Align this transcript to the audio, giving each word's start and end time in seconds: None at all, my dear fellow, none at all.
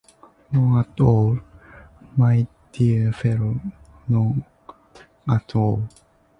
None 0.51 0.79
at 0.79 0.99
all, 0.99 1.37
my 2.17 2.47
dear 2.71 3.11
fellow, 3.11 3.61
none 4.07 4.43
at 5.29 5.55
all. 5.55 5.87